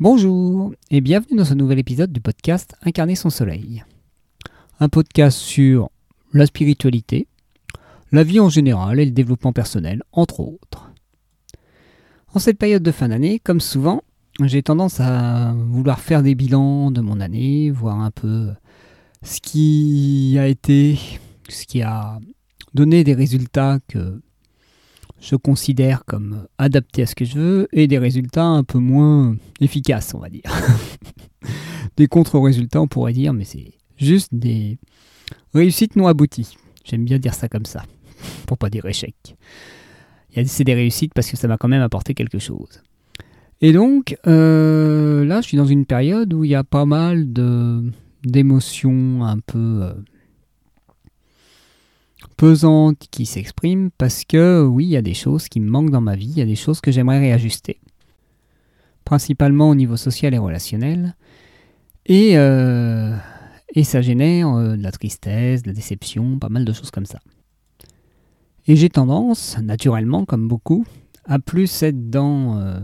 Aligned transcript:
Bonjour 0.00 0.72
et 0.90 1.00
bienvenue 1.00 1.36
dans 1.36 1.44
ce 1.44 1.54
nouvel 1.54 1.78
épisode 1.78 2.10
du 2.10 2.20
podcast 2.20 2.74
Incarner 2.82 3.14
son 3.14 3.30
soleil. 3.30 3.84
Un 4.80 4.88
podcast 4.88 5.38
sur 5.38 5.88
la 6.32 6.46
spiritualité, 6.46 7.28
la 8.10 8.24
vie 8.24 8.40
en 8.40 8.48
général 8.48 8.98
et 8.98 9.04
le 9.04 9.12
développement 9.12 9.52
personnel, 9.52 10.02
entre 10.10 10.40
autres. 10.40 10.90
En 12.34 12.40
cette 12.40 12.58
période 12.58 12.82
de 12.82 12.90
fin 12.90 13.10
d'année, 13.10 13.38
comme 13.38 13.60
souvent, 13.60 14.02
j'ai 14.42 14.64
tendance 14.64 14.98
à 14.98 15.54
vouloir 15.54 16.00
faire 16.00 16.24
des 16.24 16.34
bilans 16.34 16.90
de 16.90 17.00
mon 17.00 17.20
année, 17.20 17.70
voir 17.70 18.00
un 18.00 18.10
peu 18.10 18.48
ce 19.22 19.40
qui 19.40 20.36
a 20.40 20.48
été, 20.48 20.98
ce 21.48 21.66
qui 21.66 21.82
a 21.82 22.18
donné 22.74 23.04
des 23.04 23.14
résultats 23.14 23.78
que 23.86 24.20
je 25.24 25.36
considère 25.36 26.04
comme 26.04 26.46
adaptés 26.58 27.02
à 27.02 27.06
ce 27.06 27.14
que 27.14 27.24
je 27.24 27.38
veux 27.38 27.68
et 27.72 27.86
des 27.86 27.98
résultats 27.98 28.44
un 28.44 28.62
peu 28.62 28.78
moins 28.78 29.36
efficaces, 29.60 30.12
on 30.14 30.18
va 30.18 30.28
dire. 30.28 30.42
des 31.96 32.06
contre-résultats, 32.06 32.80
on 32.80 32.88
pourrait 32.88 33.14
dire, 33.14 33.32
mais 33.32 33.44
c'est 33.44 33.72
juste 33.96 34.34
des 34.34 34.78
réussites 35.54 35.96
non 35.96 36.06
abouties. 36.08 36.56
J'aime 36.84 37.04
bien 37.04 37.18
dire 37.18 37.32
ça 37.32 37.48
comme 37.48 37.64
ça, 37.64 37.84
pour 38.46 38.58
pas 38.58 38.68
dire 38.68 38.84
échec. 38.84 39.14
C'est 40.44 40.64
des 40.64 40.74
réussites 40.74 41.14
parce 41.14 41.30
que 41.30 41.36
ça 41.36 41.48
m'a 41.48 41.56
quand 41.56 41.68
même 41.68 41.82
apporté 41.82 42.12
quelque 42.12 42.38
chose. 42.38 42.82
Et 43.60 43.72
donc, 43.72 44.18
euh, 44.26 45.24
là, 45.24 45.40
je 45.40 45.46
suis 45.46 45.56
dans 45.56 45.64
une 45.64 45.86
période 45.86 46.34
où 46.34 46.44
il 46.44 46.50
y 46.50 46.54
a 46.54 46.64
pas 46.64 46.84
mal 46.84 47.32
d'émotions 48.24 49.24
un 49.24 49.38
peu 49.38 49.82
euh, 49.84 49.94
pesante 52.44 53.08
qui 53.10 53.24
s'exprime 53.24 53.90
parce 53.96 54.26
que 54.26 54.62
oui, 54.62 54.84
il 54.84 54.90
y 54.90 54.98
a 54.98 55.02
des 55.02 55.14
choses 55.14 55.48
qui 55.48 55.60
me 55.60 55.70
manquent 55.70 55.88
dans 55.88 56.02
ma 56.02 56.14
vie, 56.14 56.28
il 56.28 56.36
y 56.36 56.42
a 56.42 56.44
des 56.44 56.56
choses 56.56 56.82
que 56.82 56.92
j'aimerais 56.92 57.18
réajuster. 57.18 57.80
Principalement 59.06 59.70
au 59.70 59.74
niveau 59.74 59.96
social 59.96 60.34
et 60.34 60.38
relationnel. 60.38 61.16
Et, 62.04 62.36
euh, 62.36 63.16
et 63.74 63.82
ça 63.82 64.02
génère 64.02 64.50
euh, 64.50 64.76
de 64.76 64.82
la 64.82 64.92
tristesse, 64.92 65.62
de 65.62 65.68
la 65.68 65.72
déception, 65.72 66.38
pas 66.38 66.50
mal 66.50 66.66
de 66.66 66.72
choses 66.74 66.90
comme 66.90 67.06
ça. 67.06 67.18
Et 68.66 68.76
j'ai 68.76 68.90
tendance, 68.90 69.56
naturellement, 69.62 70.26
comme 70.26 70.46
beaucoup, 70.46 70.84
à 71.24 71.38
plus 71.38 71.82
être 71.82 72.10
dans 72.10 72.58
euh, 72.58 72.78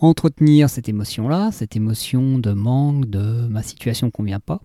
entretenir 0.00 0.68
cette 0.68 0.90
émotion-là, 0.90 1.50
cette 1.50 1.76
émotion 1.76 2.38
de 2.38 2.52
manque, 2.52 3.06
de 3.06 3.46
ma 3.48 3.62
situation 3.62 4.08
ne 4.08 4.12
convient 4.12 4.40
pas, 4.40 4.60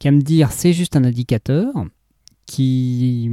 qu'à 0.00 0.10
me 0.10 0.22
dire 0.22 0.50
c'est 0.50 0.72
juste 0.72 0.96
un 0.96 1.04
indicateur, 1.04 1.72
qui 2.48 3.30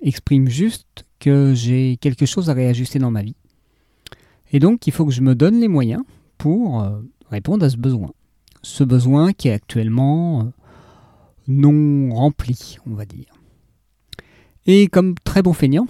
exprime 0.00 0.48
juste 0.48 1.04
que 1.20 1.52
j'ai 1.54 1.98
quelque 1.98 2.24
chose 2.24 2.48
à 2.48 2.54
réajuster 2.54 2.98
dans 2.98 3.10
ma 3.10 3.22
vie. 3.22 3.36
Et 4.50 4.58
donc, 4.58 4.86
il 4.86 4.92
faut 4.92 5.04
que 5.04 5.12
je 5.12 5.20
me 5.20 5.34
donne 5.34 5.60
les 5.60 5.68
moyens 5.68 6.02
pour 6.38 6.82
euh, 6.82 7.02
répondre 7.30 7.64
à 7.64 7.70
ce 7.70 7.76
besoin. 7.76 8.12
Ce 8.62 8.82
besoin 8.82 9.34
qui 9.34 9.48
est 9.48 9.52
actuellement 9.52 10.40
euh, 10.40 10.44
non 11.48 12.14
rempli, 12.14 12.78
on 12.90 12.94
va 12.94 13.04
dire. 13.04 13.26
Et 14.66 14.88
comme 14.88 15.14
très 15.22 15.42
bon 15.42 15.52
feignant, 15.52 15.86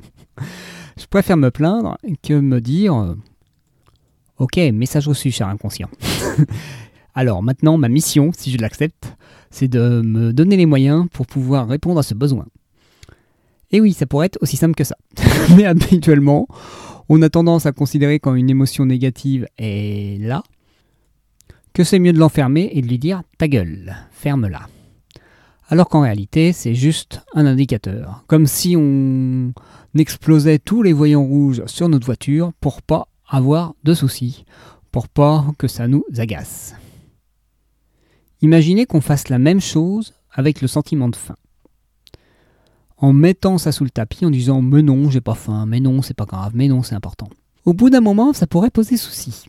je 0.96 1.06
préfère 1.06 1.36
me 1.36 1.50
plaindre 1.50 1.98
que 2.22 2.32
me 2.32 2.62
dire 2.62 2.94
euh, 2.94 3.14
Ok, 4.38 4.56
message 4.56 5.06
reçu, 5.06 5.30
cher 5.30 5.48
inconscient. 5.48 5.90
Alors 7.14 7.42
maintenant, 7.42 7.76
ma 7.76 7.88
mission, 7.88 8.30
si 8.32 8.50
je 8.50 8.58
l'accepte, 8.58 9.16
c'est 9.54 9.68
de 9.68 10.02
me 10.04 10.32
donner 10.32 10.56
les 10.56 10.66
moyens 10.66 11.06
pour 11.12 11.28
pouvoir 11.28 11.68
répondre 11.68 12.00
à 12.00 12.02
ce 12.02 12.14
besoin. 12.14 12.46
Et 13.70 13.80
oui, 13.80 13.92
ça 13.92 14.04
pourrait 14.04 14.26
être 14.26 14.42
aussi 14.42 14.56
simple 14.56 14.74
que 14.74 14.82
ça. 14.82 14.96
Mais 15.56 15.64
habituellement, 15.64 16.48
on 17.08 17.22
a 17.22 17.28
tendance 17.28 17.64
à 17.64 17.70
considérer 17.70 18.18
quand 18.18 18.34
une 18.34 18.50
émotion 18.50 18.84
négative 18.84 19.46
est 19.56 20.20
là, 20.20 20.42
que 21.72 21.84
c'est 21.84 22.00
mieux 22.00 22.12
de 22.12 22.18
l'enfermer 22.18 22.68
et 22.72 22.82
de 22.82 22.88
lui 22.88 22.98
dire 22.98 23.22
ta 23.38 23.46
gueule, 23.46 23.94
ferme-la. 24.10 24.68
Alors 25.68 25.88
qu'en 25.88 26.00
réalité, 26.00 26.52
c'est 26.52 26.74
juste 26.74 27.22
un 27.34 27.46
indicateur. 27.46 28.24
Comme 28.26 28.48
si 28.48 28.76
on 28.76 29.52
explosait 29.96 30.58
tous 30.58 30.82
les 30.82 30.92
voyants 30.92 31.24
rouges 31.24 31.64
sur 31.66 31.88
notre 31.88 32.06
voiture 32.06 32.52
pour 32.60 32.82
pas 32.82 33.06
avoir 33.28 33.74
de 33.84 33.94
soucis, 33.94 34.44
pour 34.90 35.08
pas 35.08 35.46
que 35.58 35.68
ça 35.68 35.86
nous 35.86 36.04
agace. 36.18 36.74
Imaginez 38.44 38.84
qu'on 38.84 39.00
fasse 39.00 39.30
la 39.30 39.38
même 39.38 39.62
chose 39.62 40.12
avec 40.30 40.60
le 40.60 40.68
sentiment 40.68 41.08
de 41.08 41.16
faim. 41.16 41.36
En 42.98 43.14
mettant 43.14 43.56
ça 43.56 43.72
sous 43.72 43.84
le 43.84 43.90
tapis, 43.90 44.26
en 44.26 44.30
disant 44.30 44.60
mais 44.60 44.82
non, 44.82 45.08
j'ai 45.08 45.22
pas 45.22 45.34
faim, 45.34 45.64
mais 45.66 45.80
non, 45.80 46.02
c'est 46.02 46.12
pas 46.12 46.26
grave, 46.26 46.52
mais 46.54 46.68
non, 46.68 46.82
c'est 46.82 46.94
important. 46.94 47.30
Au 47.64 47.72
bout 47.72 47.88
d'un 47.88 48.02
moment, 48.02 48.34
ça 48.34 48.46
pourrait 48.46 48.68
poser 48.68 48.98
souci. 48.98 49.46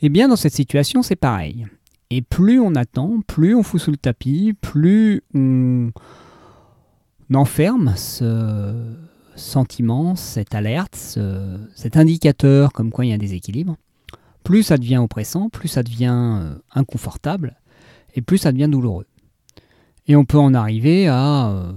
Eh 0.00 0.08
bien, 0.08 0.28
dans 0.28 0.36
cette 0.36 0.54
situation, 0.54 1.02
c'est 1.02 1.16
pareil. 1.16 1.66
Et 2.08 2.22
plus 2.22 2.58
on 2.60 2.74
attend, 2.76 3.20
plus 3.26 3.54
on 3.54 3.62
fout 3.62 3.78
sous 3.78 3.90
le 3.90 3.98
tapis, 3.98 4.54
plus 4.58 5.22
on 5.34 5.90
enferme 7.34 7.92
ce 7.94 8.74
sentiment, 9.36 10.16
cette 10.16 10.54
alerte, 10.54 11.18
cet 11.74 11.98
indicateur 11.98 12.72
comme 12.72 12.90
quoi 12.90 13.04
il 13.04 13.10
y 13.10 13.12
a 13.12 13.16
un 13.16 13.18
déséquilibre, 13.18 13.76
plus 14.44 14.62
ça 14.62 14.78
devient 14.78 14.96
oppressant, 14.96 15.50
plus 15.50 15.68
ça 15.68 15.82
devient 15.82 16.38
euh, 16.40 16.54
inconfortable, 16.74 17.58
et 18.14 18.22
plus 18.22 18.38
ça 18.38 18.52
devient 18.52 18.68
douloureux. 18.68 19.06
Et 20.06 20.16
on 20.16 20.24
peut 20.24 20.38
en 20.38 20.54
arriver 20.54 21.08
à 21.08 21.50
euh, 21.50 21.72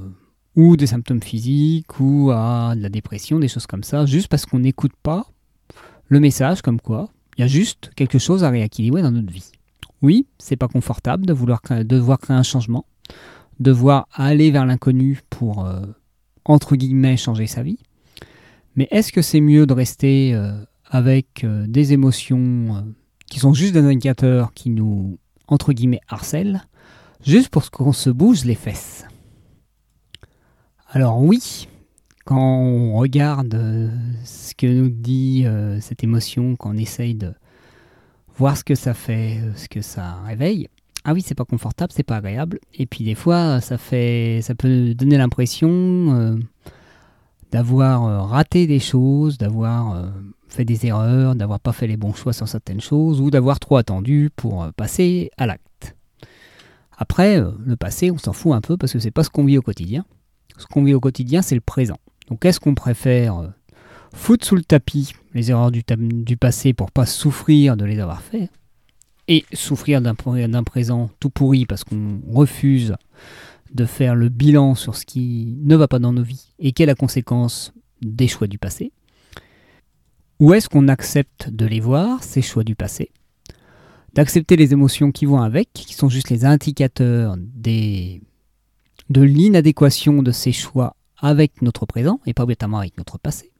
ou 0.56 0.75
des 0.75 0.88
symptômes 0.88 1.22
physiques 1.22 2.00
ou 2.00 2.31
à 2.31 2.74
de 2.75 2.81
la 2.81 2.90
dépression, 2.90 3.40
des 3.40 3.48
choses 3.48 3.68
comme 3.68 3.84
ça, 3.84 4.06
juste 4.06 4.28
parce 4.28 4.46
qu'on 4.46 4.59
n'écoute 4.59 4.94
pas 5.02 5.26
le 6.08 6.20
message 6.20 6.62
comme 6.62 6.80
quoi 6.80 7.09
il 7.38 7.42
y 7.42 7.44
a 7.44 7.47
juste 7.47 7.92
quelque 7.96 8.18
chose 8.18 8.44
à 8.44 8.50
rééquilibrer 8.50 9.03
dans 9.03 9.12
notre 9.12 9.31
vie. 9.31 9.52
Oui, 10.02 10.26
c'est 10.40 10.56
pas 10.56 10.68
confortable 10.68 11.28
de 11.28 11.34
vouloir 11.34 11.62
devoir 11.86 12.20
créer 12.20 12.36
un 12.36 12.44
changement, 12.44 12.86
devoir 13.59 14.08
aller 14.12 14.50
vers 14.50 14.66
l'inconnu 14.66 15.22
pour 15.30 15.66
euh, 15.66 15.86
entre 16.46 16.76
guillemets 16.76 17.16
changer 17.16 17.46
sa 17.46 17.62
vie. 17.62 17.78
Mais 18.76 18.88
est-ce 18.90 19.12
que 19.12 19.22
c'est 19.22 19.40
mieux 19.40 19.68
de 19.68 19.74
rester 19.74 20.34
euh, 20.34 20.52
avec 20.86 21.46
des 21.68 21.94
émotions 21.94 22.86
qui 23.28 23.40
sont 23.40 23.53
juste 23.53 23.74
des 23.74 23.81
indicateurs 23.81 24.53
qui 24.53 24.72
nous 24.72 25.20
entre 25.47 25.74
guillemets 25.74 26.02
harcèle, 26.08 26.63
juste 27.25 27.50
pour 27.50 27.69
qu'on 27.72 27.94
se 27.94 28.09
bouge 28.09 28.46
les 28.46 28.56
fesses. 28.56 29.06
Alors 30.90 31.22
oui, 31.22 31.68
quand 32.28 32.59
on 32.59 32.97
regarde 32.97 33.56
euh, 33.56 33.90
ce 34.25 34.53
que 34.53 34.68
nous 34.68 34.90
dit 34.90 35.44
euh, 35.46 35.80
cette 35.80 36.03
émotion, 36.03 36.56
quand 36.56 36.72
on 36.72 36.78
essaye 36.78 37.16
de 37.16 37.34
voir 38.38 38.58
ce 38.58 38.63
que 38.63 38.75
ça 38.75 38.94
fait, 38.94 39.40
euh, 39.40 39.53
ce 39.56 39.68
que 39.69 39.81
ça 39.81 40.22
réveille, 40.25 40.68
ah 41.06 41.13
oui, 41.13 41.22
c'est 41.22 41.35
pas 41.35 41.46
confortable, 41.46 41.94
c'est 41.96 42.03
pas 42.03 42.18
agréable. 42.18 42.59
Et 42.74 42.85
puis 42.85 43.06
des 43.06 43.16
fois, 43.16 43.62
ça 43.62 43.78
fait, 43.78 44.40
ça 44.41 44.56
peut 44.56 44.94
donner 44.94 45.18
l'impression 45.18 46.38
d'avoir 47.50 48.29
raté 48.29 48.68
des 48.68 48.79
choses, 48.79 49.38
d'avoir 49.38 50.12
fait 50.47 50.66
des 50.66 50.85
erreurs, 50.85 51.35
d'avoir 51.35 51.59
pas 51.59 51.74
fait 51.74 51.88
les 51.88 51.97
bons 51.97 52.13
choix 52.13 52.34
sur 52.34 52.47
certaines 52.47 52.81
choses 52.81 53.22
ou 53.22 53.30
d'avoir 53.30 53.59
trop 53.59 53.78
attendu 53.78 54.30
pour 54.35 54.63
euh, 54.63 54.72
passer 54.75 55.31
à 55.38 55.46
l'acte. 55.46 55.96
Après, 56.97 57.40
euh, 57.40 57.52
le 57.66 57.75
passé, 57.75 58.12
on 58.12 58.18
s'en 58.18 58.34
fout 58.34 58.53
un 58.53 58.62
peu 58.62 58.78
parce 58.78 58.94
que 58.94 59.00
c'est 59.00 59.12
pas 59.12 59.24
ce 59.24 59.30
qu'on 59.30 59.46
vit 59.46 59.58
au 59.58 59.62
quotidien. 59.62 60.06
Ce 60.58 60.66
qu'on 60.66 60.84
vit 60.84 60.94
au 60.94 61.00
quotidien, 61.00 61.41
c'est 61.41 61.56
le 61.56 61.62
présent. 61.62 61.97
Donc, 62.30 62.44
est-ce 62.46 62.59
qu'on 62.59 62.75
préfère 62.75 63.38
euh, 63.38 63.47
foutre 64.13 64.46
sous 64.46 64.56
le 64.56 64.63
tapis 64.63 65.13
les 65.34 65.52
erreurs 65.52 65.72
du, 65.72 65.84
passé 66.38 66.74
pour 66.74 66.91
pas 66.91 67.06
souffrir 67.06 67.78
de 67.78 67.85
les 67.85 68.00
avoir 68.00 68.22
fait 68.22 68.50
et 69.28 69.46
souffrir 69.53 70.02
d'un 70.02 70.16
présent 70.64 71.09
tout 71.19 71.29
pourri 71.29 71.66
parce 71.66 71.84
qu'on 71.84 72.22
refuse 72.31 72.96
de 73.74 73.85
faire 73.85 74.16
le 74.16 74.29
bilan 74.29 74.74
sur 74.74 74.96
ce 74.96 75.06
qui 75.06 75.58
ne 75.62 75.75
va 75.75 75.88
pas 75.88 76.00
dans 76.00 76.14
nos 76.14 76.24
vies 76.24 76.53
et 76.59 76.72
quelle 76.72 76.85
est 76.85 76.94
la 76.94 76.96
conséquence 76.96 77.74
des 78.02 78.28
choix 78.28 78.47
du 78.47 78.58
passé? 78.58 78.94
Ou 80.40 80.53
est-ce 80.53 80.70
qu'on 80.70 80.88
accepte 80.88 81.50
de 81.50 81.66
les 81.66 81.80
voir, 81.80 82.24
ces 82.24 82.42
choix 82.42 82.64
du 82.64 82.75
passé? 82.75 83.11
D'accepter 84.14 84.56
les 84.56 84.73
émotions 84.73 85.11
qui 85.11 85.26
vont 85.26 85.41
avec, 85.41 85.70
qui 85.73 85.94
sont 85.94 86.09
juste 86.09 86.29
les 86.29 86.46
indicateurs 86.46 87.35
de 87.38 89.22
l'inadéquation 89.22 90.22
de 90.22 90.32
ces 90.32 90.52
choix 90.52 90.96
avec 91.17 91.61
notre 91.61 91.85
présent, 91.85 92.20
et 92.26 92.34
pas 92.34 92.44
obligatoirement 92.44 92.79
avec 92.79 92.97
notre 92.97 93.17
passé. 93.17 93.52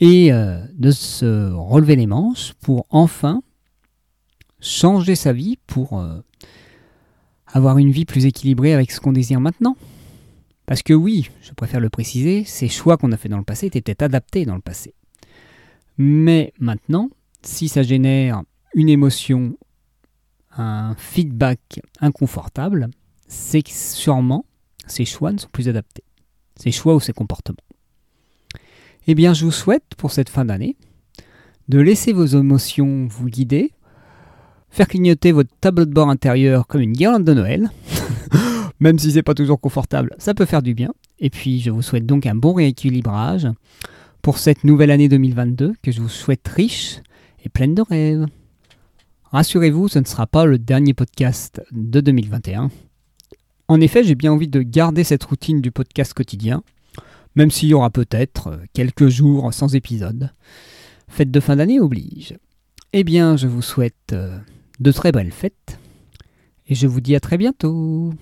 Et 0.00 0.32
euh, 0.32 0.64
de 0.74 0.90
se 0.90 1.52
relever 1.52 1.96
les 1.96 2.06
manches 2.06 2.54
pour 2.60 2.86
enfin 2.90 3.42
changer 4.60 5.14
sa 5.14 5.32
vie, 5.32 5.58
pour 5.66 6.00
euh, 6.00 6.20
avoir 7.46 7.78
une 7.78 7.90
vie 7.90 8.06
plus 8.06 8.26
équilibrée 8.26 8.72
avec 8.72 8.90
ce 8.90 9.00
qu'on 9.00 9.12
désire 9.12 9.40
maintenant. 9.40 9.76
Parce 10.66 10.82
que 10.82 10.94
oui, 10.94 11.30
je 11.42 11.52
préfère 11.52 11.80
le 11.80 11.90
préciser, 11.90 12.44
ces 12.44 12.68
choix 12.68 12.96
qu'on 12.96 13.12
a 13.12 13.18
fait 13.18 13.28
dans 13.28 13.38
le 13.38 13.44
passé 13.44 13.66
étaient 13.66 14.02
adaptés 14.02 14.46
dans 14.46 14.54
le 14.54 14.62
passé. 14.62 14.94
Mais 15.98 16.52
maintenant, 16.58 17.10
si 17.42 17.68
ça 17.68 17.82
génère 17.82 18.42
une 18.74 18.88
émotion, 18.88 19.56
un 20.56 20.94
feedback 20.96 21.80
inconfortable, 22.00 22.88
c'est 23.26 23.62
que 23.62 23.70
sûrement 23.70 24.44
ces 24.86 25.04
choix 25.04 25.32
ne 25.32 25.38
sont 25.38 25.48
plus 25.50 25.68
adaptés. 25.68 26.04
Ces 26.56 26.70
choix 26.70 26.94
ou 26.94 27.00
ces 27.00 27.12
comportements. 27.12 27.56
Eh 29.06 29.14
bien, 29.14 29.34
je 29.34 29.44
vous 29.44 29.52
souhaite 29.52 29.94
pour 29.96 30.12
cette 30.12 30.28
fin 30.28 30.44
d'année 30.44 30.76
de 31.68 31.78
laisser 31.78 32.12
vos 32.12 32.26
émotions 32.26 33.06
vous 33.08 33.28
guider, 33.28 33.72
faire 34.70 34.88
clignoter 34.88 35.32
votre 35.32 35.50
tableau 35.60 35.84
de 35.84 35.92
bord 35.92 36.10
intérieur 36.10 36.66
comme 36.66 36.82
une 36.82 36.92
guirlande 36.92 37.24
de 37.24 37.32
Noël, 37.32 37.70
même 38.80 38.98
si 38.98 39.12
c'est 39.12 39.22
pas 39.22 39.34
toujours 39.34 39.60
confortable, 39.60 40.14
ça 40.18 40.34
peut 40.34 40.44
faire 40.44 40.62
du 40.62 40.74
bien. 40.74 40.92
Et 41.18 41.30
puis 41.30 41.60
je 41.60 41.70
vous 41.70 41.82
souhaite 41.82 42.06
donc 42.06 42.26
un 42.26 42.34
bon 42.34 42.54
rééquilibrage 42.54 43.48
pour 44.24 44.38
cette 44.38 44.64
nouvelle 44.64 44.90
année 44.90 45.10
2022 45.10 45.74
que 45.82 45.92
je 45.92 46.00
vous 46.00 46.08
souhaite 46.08 46.48
riche 46.48 47.00
et 47.44 47.50
pleine 47.50 47.74
de 47.74 47.82
rêves. 47.82 48.24
Rassurez-vous, 49.24 49.88
ce 49.88 49.98
ne 49.98 50.06
sera 50.06 50.26
pas 50.26 50.46
le 50.46 50.56
dernier 50.58 50.94
podcast 50.94 51.62
de 51.72 52.00
2021. 52.00 52.70
En 53.68 53.80
effet, 53.82 54.02
j'ai 54.02 54.14
bien 54.14 54.32
envie 54.32 54.48
de 54.48 54.62
garder 54.62 55.04
cette 55.04 55.24
routine 55.24 55.60
du 55.60 55.70
podcast 55.70 56.14
quotidien, 56.14 56.62
même 57.36 57.50
s'il 57.50 57.68
y 57.68 57.74
aura 57.74 57.90
peut-être 57.90 58.58
quelques 58.72 59.08
jours 59.08 59.52
sans 59.52 59.74
épisode. 59.74 60.30
Fête 61.06 61.30
de 61.30 61.40
fin 61.40 61.56
d'année 61.56 61.78
oblige. 61.78 62.34
Eh 62.94 63.04
bien, 63.04 63.36
je 63.36 63.46
vous 63.46 63.60
souhaite 63.60 64.14
euh, 64.14 64.38
de 64.80 64.90
très 64.90 65.12
belles 65.12 65.32
fêtes 65.32 65.78
et 66.66 66.74
je 66.74 66.86
vous 66.86 67.02
dis 67.02 67.14
à 67.14 67.20
très 67.20 67.36
bientôt. 67.36 68.14